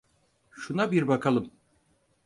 [0.51, 1.51] Şuna bir bakalım.